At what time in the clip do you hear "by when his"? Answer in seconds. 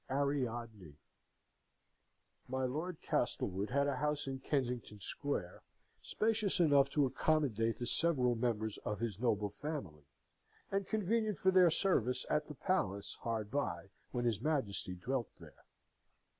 13.51-14.41